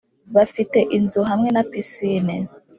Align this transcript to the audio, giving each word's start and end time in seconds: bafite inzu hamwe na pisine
bafite 0.35 0.79
inzu 0.97 1.21
hamwe 1.29 1.49
na 1.55 1.63
pisine 1.69 2.35